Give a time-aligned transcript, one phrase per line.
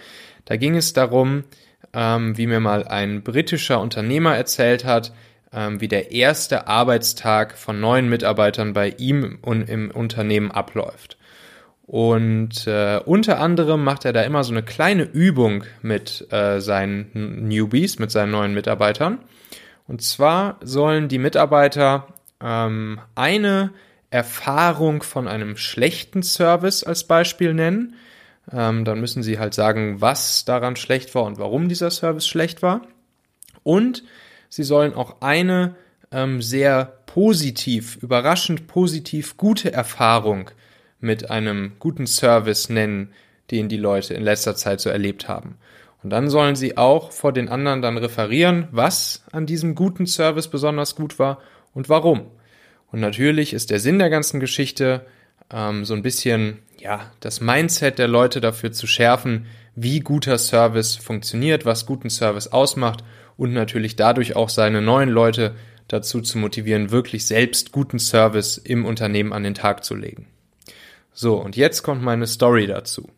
[0.43, 1.45] Da ging es darum,
[1.93, 5.13] ähm, wie mir mal ein britischer Unternehmer erzählt hat,
[5.53, 11.17] ähm, wie der erste Arbeitstag von neuen Mitarbeitern bei ihm im Unternehmen abläuft.
[11.87, 17.47] Und äh, unter anderem macht er da immer so eine kleine Übung mit äh, seinen
[17.47, 19.19] Newbies, mit seinen neuen Mitarbeitern.
[19.87, 22.07] Und zwar sollen die Mitarbeiter
[22.41, 23.71] ähm, eine
[24.09, 27.95] Erfahrung von einem schlechten Service als Beispiel nennen.
[28.51, 32.63] Ähm, dann müssen sie halt sagen, was daran schlecht war und warum dieser Service schlecht
[32.63, 32.81] war.
[33.61, 34.03] Und
[34.49, 35.75] sie sollen auch eine
[36.11, 40.49] ähm, sehr positiv, überraschend positiv gute Erfahrung
[41.05, 43.11] mit einem guten Service nennen,
[43.51, 45.57] den die Leute in letzter Zeit so erlebt haben.
[46.03, 50.49] Und dann sollen sie auch vor den anderen dann referieren, was an diesem guten Service
[50.49, 51.39] besonders gut war
[51.73, 52.27] und warum.
[52.91, 55.05] Und natürlich ist der Sinn der ganzen Geschichte
[55.51, 60.95] ähm, so ein bisschen, ja, das Mindset der Leute dafür zu schärfen, wie guter Service
[60.95, 63.03] funktioniert, was guten Service ausmacht
[63.37, 65.55] und natürlich dadurch auch seine neuen Leute
[65.87, 70.27] dazu zu motivieren, wirklich selbst guten Service im Unternehmen an den Tag zu legen.
[71.17, 73.09] So, und jetzt kommt meine Story dazu.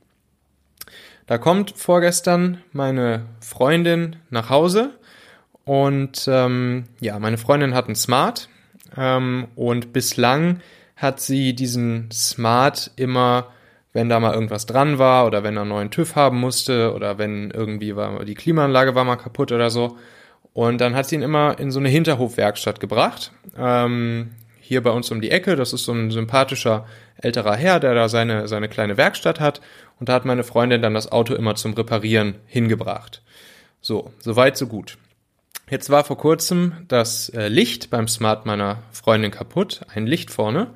[1.26, 4.92] Da kommt vorgestern meine Freundin nach Hause
[5.66, 8.50] und ähm, ja, meine Freundin hat einen Smart
[8.96, 10.62] ähm, und bislang
[10.96, 13.48] hat sie diesen Smart immer,
[13.94, 17.18] wenn da mal irgendwas dran war oder wenn er einen neuen TÜV haben musste oder
[17.18, 19.98] wenn irgendwie war, die Klimaanlage war mal kaputt oder so.
[20.54, 23.32] Und dann hat sie ihn immer in so eine Hinterhofwerkstatt gebracht.
[23.58, 24.32] Ähm,
[24.68, 25.56] hier bei uns um die Ecke.
[25.56, 26.86] Das ist so ein sympathischer
[27.22, 29.62] älterer Herr, der da seine, seine kleine Werkstatt hat.
[30.00, 33.22] Und da hat meine Freundin dann das Auto immer zum Reparieren hingebracht.
[33.82, 34.98] So, soweit, so gut.
[35.70, 40.68] Jetzt war vor kurzem das äh, Licht beim Smart meiner Freundin kaputt, ein Licht vorne.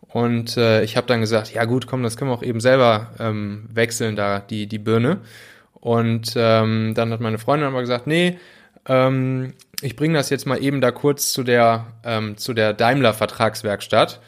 [0.00, 3.10] Und äh, ich habe dann gesagt, ja gut, komm, das können wir auch eben selber
[3.18, 5.22] ähm, wechseln, da die, die Birne.
[5.72, 8.38] Und ähm, dann hat meine Freundin aber gesagt, nee,
[8.86, 14.20] ähm, ich bringe das jetzt mal eben da kurz zu der, ähm, zu der Daimler-Vertragswerkstatt.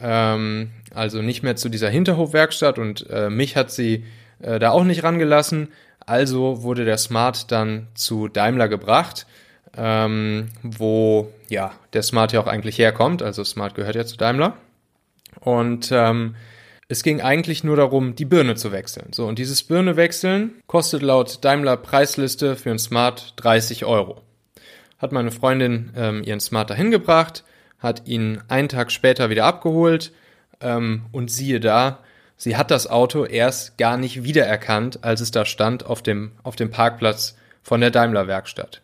[0.00, 4.04] Ähm, also nicht mehr zu dieser Hinterhofwerkstatt und äh, mich hat sie
[4.40, 5.68] äh, da auch nicht rangelassen.
[6.06, 9.26] Also wurde der Smart dann zu Daimler gebracht,
[9.76, 13.22] ähm, wo ja der Smart ja auch eigentlich herkommt.
[13.22, 14.56] Also Smart gehört ja zu Daimler.
[15.40, 16.36] Und ähm,
[16.88, 19.12] es ging eigentlich nur darum, die Birne zu wechseln.
[19.12, 24.22] So, und dieses Birne wechseln kostet laut Daimler Preisliste für ein Smart 30 Euro.
[25.02, 27.42] Hat meine Freundin ähm, ihren Smart dahin gebracht,
[27.80, 30.12] hat ihn einen Tag später wieder abgeholt
[30.60, 31.98] ähm, und siehe da,
[32.36, 36.54] sie hat das Auto erst gar nicht wiedererkannt, als es da stand auf dem, auf
[36.54, 38.80] dem Parkplatz von der Daimler Werkstatt.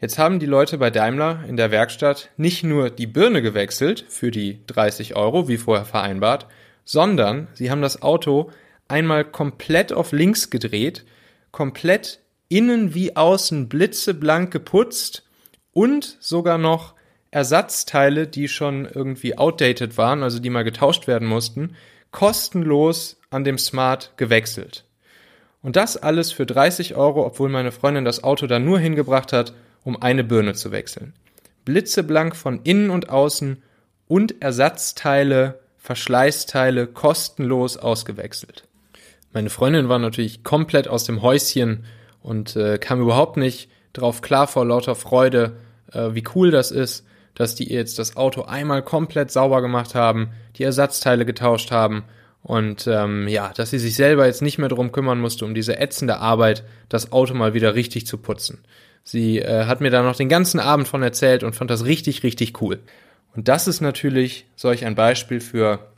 [0.00, 4.30] Jetzt haben die Leute bei Daimler in der Werkstatt nicht nur die Birne gewechselt für
[4.30, 6.46] die 30 Euro, wie vorher vereinbart,
[6.84, 8.52] sondern sie haben das Auto
[8.86, 11.04] einmal komplett auf links gedreht,
[11.50, 15.24] komplett innen wie außen blitzeblank geputzt
[15.72, 16.94] und sogar noch
[17.30, 21.76] Ersatzteile, die schon irgendwie outdated waren, also die mal getauscht werden mussten,
[22.10, 24.84] kostenlos an dem Smart gewechselt.
[25.62, 29.54] Und das alles für 30 Euro, obwohl meine Freundin das Auto da nur hingebracht hat,
[29.84, 31.14] um eine Birne zu wechseln.
[31.64, 33.62] Blitzeblank von innen und außen
[34.08, 38.68] und Ersatzteile Verschleißteile kostenlos ausgewechselt.
[39.32, 41.84] Meine Freundin war natürlich komplett aus dem Häuschen
[42.22, 45.56] und äh, kam überhaupt nicht drauf klar vor lauter Freude,
[45.92, 50.32] äh, wie cool das ist, dass die jetzt das Auto einmal komplett sauber gemacht haben,
[50.56, 52.04] die Ersatzteile getauscht haben
[52.42, 55.78] Und ähm, ja, dass sie sich selber jetzt nicht mehr darum kümmern musste, um diese
[55.78, 58.64] ätzende Arbeit, das Auto mal wieder richtig zu putzen.
[59.04, 62.22] Sie äh, hat mir da noch den ganzen Abend von erzählt und fand das richtig,
[62.24, 62.80] richtig cool.
[63.34, 65.90] Und das ist natürlich solch ein Beispiel für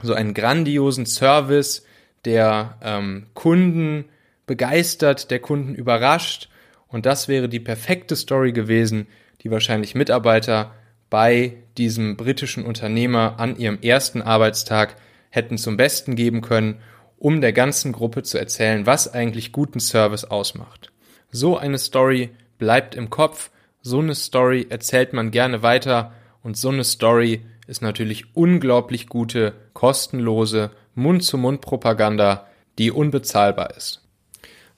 [0.00, 1.84] so einen grandiosen Service,
[2.24, 4.04] der ähm, Kunden
[4.46, 6.48] begeistert, der Kunden überrascht.
[6.88, 9.06] Und das wäre die perfekte Story gewesen,
[9.42, 10.72] die wahrscheinlich Mitarbeiter
[11.10, 14.96] bei diesem britischen Unternehmer an ihrem ersten Arbeitstag
[15.30, 16.80] hätten zum Besten geben können,
[17.18, 20.92] um der ganzen Gruppe zu erzählen, was eigentlich guten Service ausmacht.
[21.30, 23.50] So eine Story bleibt im Kopf,
[23.82, 26.12] so eine Story erzählt man gerne weiter
[26.42, 32.46] und so eine Story ist natürlich unglaublich gute, kostenlose Mund-zu-Mund-Propaganda,
[32.78, 34.07] die unbezahlbar ist.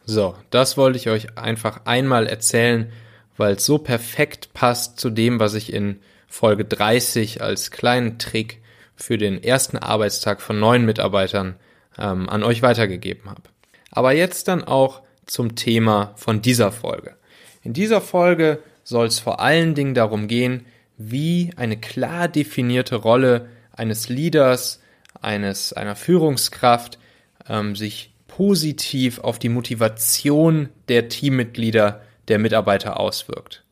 [0.05, 2.93] So, das wollte ich euch einfach einmal erzählen,
[3.37, 8.61] weil es so perfekt passt zu dem, was ich in Folge 30 als kleinen Trick
[8.97, 11.56] für den ersten Arbeitstag von neuen Mitarbeitern
[11.99, 13.43] ähm, an euch weitergegeben habe.
[13.91, 17.17] Aber jetzt dann auch zum Thema von dieser Folge.
[17.62, 20.67] In dieser Folge soll es vor allen Dingen darum gehen,
[20.97, 24.81] wie eine klar definierte Rolle eines Leaders,
[25.20, 26.99] eines, einer Führungskraft
[27.49, 33.65] ähm, sich positiv auf die Motivation der Teammitglieder, der Mitarbeiter auswirkt.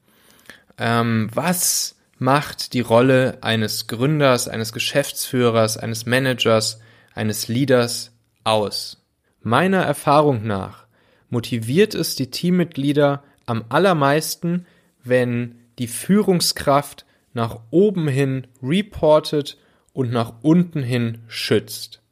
[0.78, 6.80] Ähm, was macht die Rolle eines Gründers, eines Geschäftsführers, eines Managers,
[7.14, 8.10] eines Leaders
[8.42, 9.04] aus?
[9.40, 10.86] Meiner Erfahrung nach
[11.30, 14.66] motiviert es die Teammitglieder am allermeisten,
[15.04, 19.56] wenn die Führungskraft nach oben hin reportet
[19.92, 22.02] und nach unten hin schützt.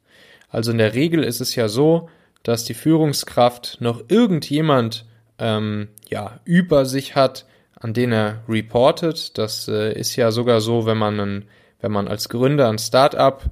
[0.49, 2.09] Also in der Regel ist es ja so,
[2.47, 5.05] dass die Führungskraft noch irgendjemand
[5.37, 7.45] ähm, ja über sich hat,
[7.77, 9.37] an den er reportet.
[9.37, 11.45] Das äh, ist ja sogar so, wenn man einen,
[11.81, 13.43] wenn man als Gründer ein Startup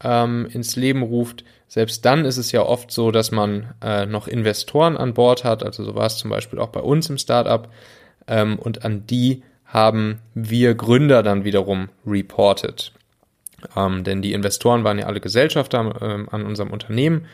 [0.00, 1.42] ähm, ins Leben ruft.
[1.66, 5.64] Selbst dann ist es ja oft so, dass man äh, noch Investoren an Bord hat.
[5.64, 7.68] Also so war es zum Beispiel auch bei uns im Startup.
[8.28, 12.92] Ähm, und an die haben wir Gründer dann wiederum reported.
[13.74, 17.26] Ähm, denn die Investoren waren ja alle Gesellschafter ähm, an unserem Unternehmen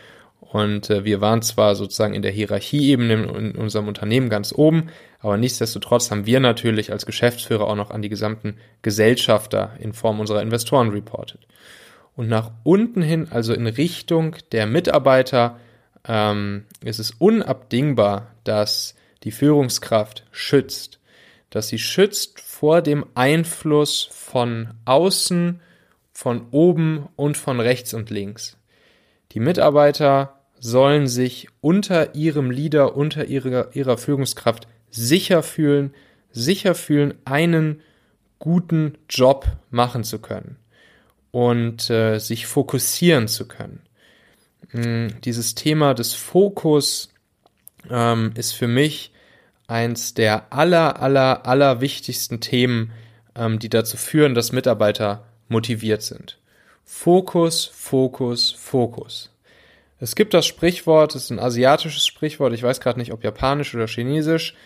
[0.53, 4.89] und äh, wir waren zwar sozusagen in der Hierarchieebene in, unserem Unternehmen ganz oben,
[5.21, 10.21] aber nichtsdestotrotz haben wir natürlich als Geschäftsführer auch noch an die gesamten Gesellschafter in Form
[10.21, 11.41] unserer Investoren reported.
[12.15, 15.59] Und nach unten hin, also in Richtung der Mitarbeiter,
[16.07, 21.01] ähm, ist es unabdingbar, dass die Führungskraft schützt
[21.53, 25.61] dass sie schützt vor dem Einfluss von außen,
[26.13, 28.57] von oben und von rechts und links.
[29.33, 35.93] Die Mitarbeiter sollen sich unter ihrem Leader, unter ihrer, ihrer Führungskraft sicher fühlen,
[36.31, 37.81] sicher fühlen, einen
[38.39, 40.57] guten Job machen zu können
[41.33, 43.81] und äh, sich fokussieren zu können.
[44.69, 47.13] Hm, dieses Thema des Fokus
[47.91, 49.13] ähm, ist für mich
[49.67, 52.93] eins der aller, aller, aller wichtigsten Themen,
[53.35, 56.39] ähm, die dazu führen, dass Mitarbeiter motiviert sind.
[56.85, 59.32] Fokus, Fokus, Fokus.
[60.03, 63.73] Es gibt das Sprichwort, es ist ein asiatisches Sprichwort, ich weiß gerade nicht, ob japanisch
[63.73, 64.57] oder chinesisch.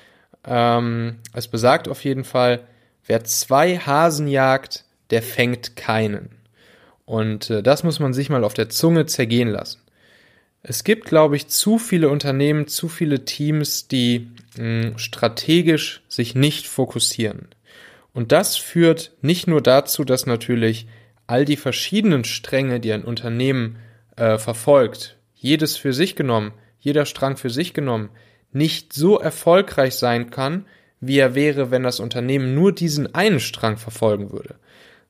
[0.46, 2.60] Ähm, es besagt auf jeden Fall,
[3.04, 6.30] wer zwei Hasen jagt, der fängt keinen.
[7.04, 9.82] Und äh, das muss man sich mal auf der Zunge zergehen lassen.
[10.62, 16.34] Es gibt, glaube ich, zu viele Unternehmen, zu viele Teams, die mh, hm, strategisch sich
[16.34, 17.48] nicht fokussieren.
[18.14, 20.86] Und das führt nicht nur dazu, dass natürlich
[21.26, 23.76] all die verschiedenen Stränge, die ein Unternehmen
[24.16, 25.15] äh, verfolgt,
[25.46, 28.10] jedes für sich genommen, jeder Strang für sich genommen,
[28.52, 30.66] nicht so erfolgreich sein kann,
[31.00, 34.56] wie er wäre, wenn das Unternehmen nur diesen einen Strang verfolgen würde,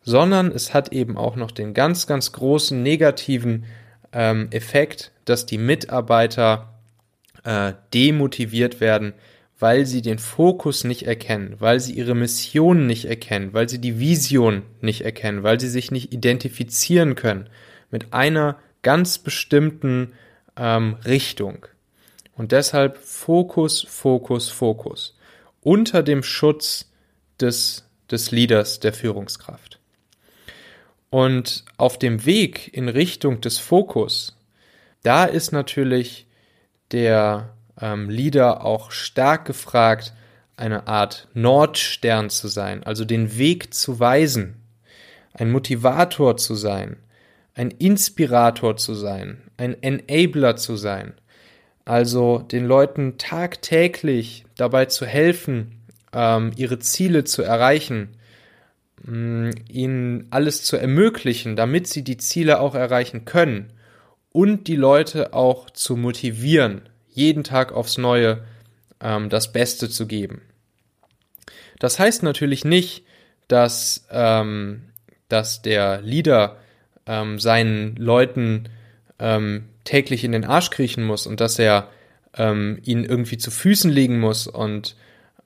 [0.02, 3.64] sondern es hat eben auch noch den ganz, ganz großen negativen
[4.12, 6.74] ähm, Effekt, dass die Mitarbeiter
[7.44, 9.14] äh, demotiviert werden,
[9.58, 13.98] weil sie den Fokus nicht erkennen, weil sie ihre Mission nicht erkennen, weil sie die
[13.98, 17.48] Vision nicht erkennen, weil sie sich nicht identifizieren können
[17.90, 20.12] mit einer ganz bestimmten
[20.56, 21.66] ähm, Richtung.
[22.34, 25.16] Und deshalb Fokus, Fokus, Fokus.
[25.62, 26.90] Unter dem Schutz
[27.40, 29.80] des, des Leaders, der Führungskraft.
[31.10, 34.36] Und auf dem Weg in Richtung des Fokus
[35.06, 36.26] da ist natürlich
[36.90, 40.12] der ähm, Leader auch stark gefragt,
[40.56, 44.56] eine Art Nordstern zu sein, also den Weg zu weisen,
[45.32, 46.96] ein Motivator zu sein,
[47.56, 51.14] ein Inspirator zu sein, ein Enabler zu sein,
[51.84, 55.80] also den Leuten tagtäglich dabei zu helfen,
[56.12, 58.10] ähm, ihre Ziele zu erreichen,
[59.04, 63.72] mm, ihnen alles zu ermöglichen, damit sie die Ziele auch erreichen können
[64.32, 68.44] und die Leute auch zu motivieren, jeden Tag aufs Neue
[69.00, 70.42] ähm, das Beste zu geben.
[71.78, 73.04] Das heißt natürlich nicht,
[73.48, 74.82] dass, ähm,
[75.28, 76.58] dass der Leader
[77.06, 78.68] ähm, seinen Leuten
[79.18, 81.88] ähm, täglich in den Arsch kriechen muss und dass er
[82.36, 84.96] ähm, ihn irgendwie zu Füßen legen muss und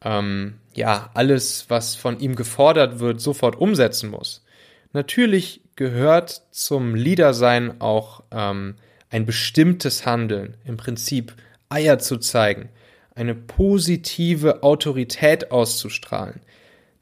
[0.02, 4.44] ähm, ja, alles, was von ihm gefordert wird, sofort umsetzen muss.
[4.92, 8.76] Natürlich gehört zum Leader-Sein auch ähm,
[9.10, 11.34] ein bestimmtes Handeln, im Prinzip
[11.68, 12.68] Eier zu zeigen,
[13.14, 16.40] eine positive Autorität auszustrahlen.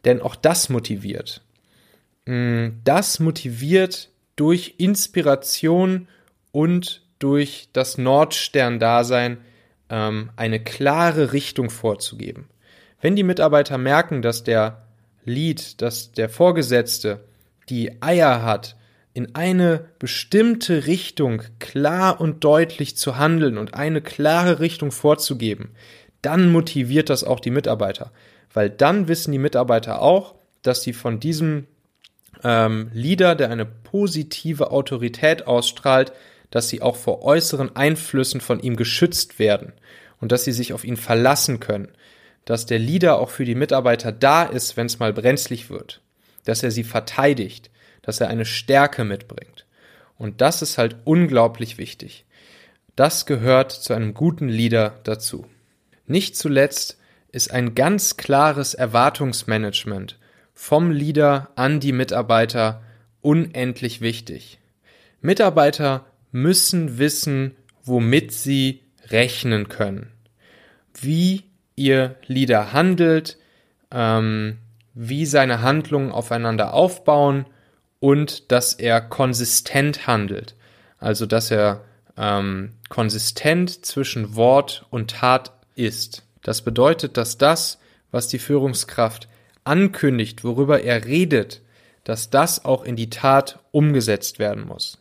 [0.05, 1.43] Denn auch das motiviert.
[2.25, 6.09] Mm, das motiviert durch Inspiration
[6.53, 9.39] und durch das Nordstern-Dasein
[9.91, 12.49] ähm, eine klare Richtung vorzugeben.
[13.01, 14.83] Wenn die Mitarbeiter merken, dass der
[15.25, 17.25] Lead, dass der Vorgesetzte
[17.69, 18.77] die Eier hat,
[19.13, 25.71] in eine bestimmte Richtung klar und deutlich zu handeln und eine klare Richtung vorzugeben,
[26.23, 28.13] dann motiviert das auch die Mitarbeiter.
[28.53, 31.67] Weil dann wissen die Mitarbeiter auch, dass sie von diesem
[32.45, 36.13] ähm, Leader, der eine positive Autorität ausstrahlt,
[36.51, 39.73] dass sie auch vor äußeren Einflüssen von ihm geschützt werden
[40.21, 41.89] und dass sie sich auf ihn verlassen können,
[42.45, 46.01] dass der Leader auch für die Mitarbeiter da ist, wenn es mal brenzlig wird,
[46.45, 47.71] dass er sie verteidigt,
[48.03, 49.67] dass er eine Stärke mitbringt.
[50.17, 52.25] Und das ist halt unglaublich wichtig.
[52.97, 55.47] Das gehört zu einem guten Leader dazu.
[56.07, 56.99] Nicht zuletzt
[57.31, 60.19] ist ein ganz klares Erwartungsmanagement
[60.61, 62.83] vom Leader an die Mitarbeiter
[63.21, 64.59] unendlich wichtig.
[65.21, 70.11] Mitarbeiter müssen wissen, womit sie rechnen können.
[71.01, 71.45] Wie
[71.77, 73.39] ihr Leader handelt,
[73.93, 74.59] ähm,
[74.95, 77.47] wie seine Handlungen aufeinander aufbauen
[78.01, 80.57] und dass er konsistent handelt.
[80.99, 81.85] Also dass er
[82.17, 86.25] ähm, konsistent zwischen Wort und Tat ist.
[86.43, 87.79] Das bedeutet, dass das,
[88.11, 89.29] was die Führungskraft
[89.69, 91.63] ankündigt, worüber er redet,
[92.05, 94.99] dass das auch in die Tat umgesetzt werden muss.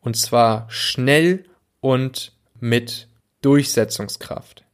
[0.00, 1.44] Und zwar schnell
[1.80, 3.08] und mit
[3.42, 4.64] Durchsetzungskraft.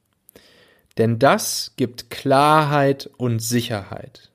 [0.96, 4.30] Denn das gibt Klarheit und Sicherheit.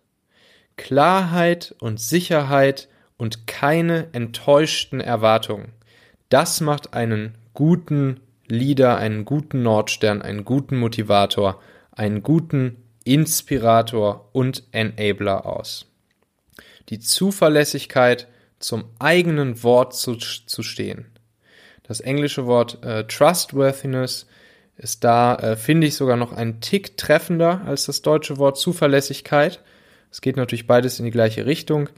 [0.77, 2.87] Klarheit und Sicherheit
[3.17, 5.73] und keine enttäuschten Erwartungen.
[6.29, 11.59] Das macht einen guten Leader, einen guten Nordstern, einen guten Motivator,
[11.91, 12.77] einen guten
[13.09, 15.87] Inspirator und Enabler aus.
[16.89, 18.27] Die Zuverlässigkeit
[18.59, 21.07] zum eigenen Wort zu, zu stehen.
[21.81, 24.27] Das englische Wort äh, Trustworthiness
[24.77, 29.59] ist da, äh, finde ich, sogar noch ein Tick treffender als das deutsche Wort Zuverlässigkeit.
[30.11, 31.89] Es geht natürlich beides in die gleiche Richtung,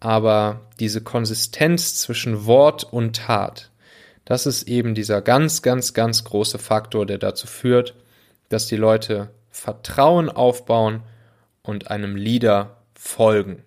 [0.00, 3.70] aber diese Konsistenz zwischen Wort und Tat,
[4.24, 7.94] das ist eben dieser ganz, ganz, ganz große Faktor, der dazu führt,
[8.48, 11.02] dass die Leute Vertrauen aufbauen
[11.62, 13.62] und einem Leader folgen.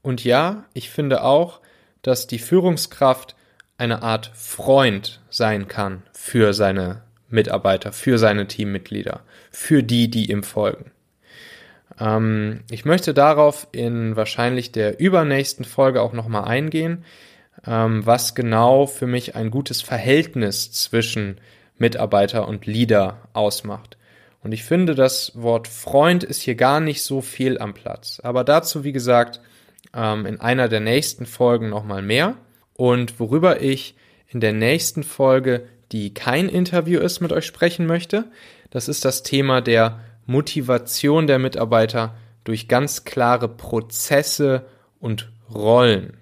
[0.00, 1.60] Und ja, ich finde auch,
[2.02, 3.34] dass die Führungskraft
[3.76, 10.44] eine Art Freund sein kann für seine Mitarbeiter, für seine Teammitglieder, für die, die ihm
[10.44, 10.92] folgen.
[11.98, 17.04] Ähm, ich möchte darauf in wahrscheinlich der übernächsten Folge auch nochmal eingehen,
[17.66, 21.38] ähm, was genau für mich ein gutes Verhältnis zwischen
[21.76, 23.96] Mitarbeiter und Leader ausmacht.
[24.42, 28.20] Und ich finde, das Wort Freund ist hier gar nicht so viel am Platz.
[28.22, 29.40] Aber dazu, wie gesagt,
[29.94, 32.36] ähm, in einer der nächsten Folgen nochmal mehr.
[32.74, 33.94] Und worüber ich
[34.28, 38.24] in der nächsten Folge, die kein Interview ist, mit euch sprechen möchte,
[38.70, 44.66] das ist das Thema der Motivation der Mitarbeiter durch ganz klare Prozesse
[45.00, 46.16] und Rollen.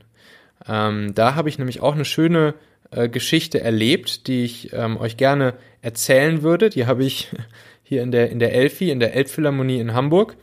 [0.67, 2.55] Ähm, da habe ich nämlich auch eine schöne
[2.91, 6.71] äh, Geschichte erlebt, die ich ähm, euch gerne erzählen würde.
[6.71, 7.29] Die habe ich
[7.91, 10.37] hier in der, in der Elfi, in der Elbphilharmonie in Hamburg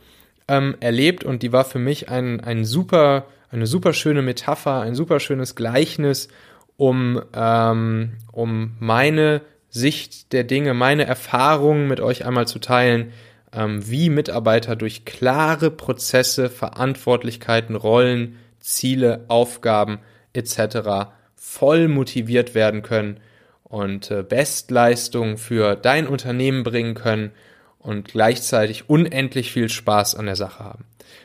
[0.48, 4.94] ähm, erlebt und die war für mich ein, ein super, eine super schöne Metapher, ein
[4.94, 6.28] super schönes Gleichnis,
[6.76, 9.40] um, ähm, um meine
[9.70, 13.14] Sicht der Dinge, meine Erfahrungen mit euch einmal zu teilen,
[13.54, 20.00] ähm, wie Mitarbeiter durch klare Prozesse, Verantwortlichkeiten, Rollen, Ziele, Aufgaben
[20.34, 21.08] etc.
[21.34, 23.20] voll motiviert werden können
[23.68, 27.32] und äh, Bestleistungen für dein Unternehmen bringen können
[27.78, 30.84] und gleichzeitig unendlich viel Spaß an der Sache haben.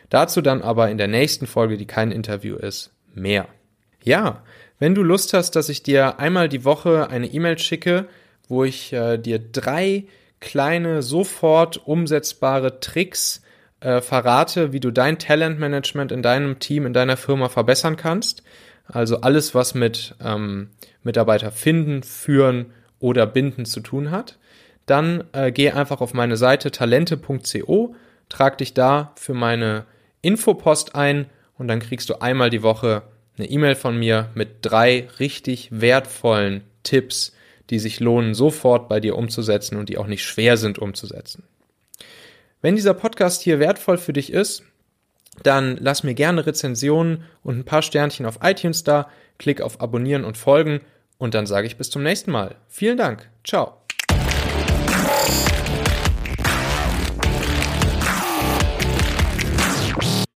[0.10, 3.48] Dazu dann aber in der nächsten Folge, die kein Interview ist, mehr.
[4.04, 4.44] Ja,
[4.80, 8.08] wenn du Lust hast, dass ich dir einmal die Woche eine E-Mail schicke,
[8.48, 10.06] wo ich äh, dir drei
[10.40, 13.42] kleine, sofort umsetzbare Tricks
[13.80, 18.44] äh, verrate, wie du dein Talentmanagement in deinem Team, in deiner Firma verbessern kannst,
[18.86, 20.70] Also alles, was mit ähm,
[21.04, 24.38] Mitarbeiter finden, führen oder binden zu tun hat.
[24.86, 27.96] Dann äh, geh einfach auf meine Seite talente.co,
[28.30, 29.86] trag dich da für meine
[30.22, 33.04] Infopost ein und dann kriegst du einmal die Woche
[33.38, 37.34] eine E-Mail von mir mit drei richtig wertvollen Tipps,
[37.70, 41.44] die sich lohnen, sofort bei dir umzusetzen und die auch nicht schwer sind umzusetzen.
[42.62, 44.64] Wenn dieser Podcast hier wertvoll für dich ist,
[45.42, 49.08] dann lass mir gerne Rezensionen und ein paar Sternchen auf iTunes da,
[49.40, 50.82] klick auf Abonnieren und Folgen
[51.18, 52.56] und dann sage ich bis zum nächsten Mal.
[52.68, 53.30] Vielen Dank.
[53.44, 53.83] Ciao.